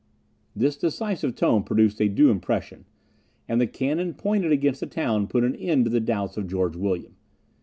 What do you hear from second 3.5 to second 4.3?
the cannon